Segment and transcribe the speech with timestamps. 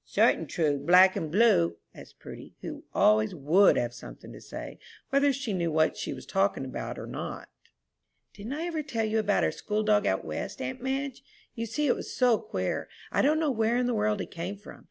[0.03, 4.79] "Certain true, black and blue?" asked Prudy, who always would have something to say,
[5.11, 7.47] whether she knew what she was talking about or not.
[8.33, 11.21] "Didn't I ever tell you about our school dog out West, aunt Madge?
[11.53, 12.89] You see it was so queer.
[13.11, 14.79] I don't know where in the world he came from.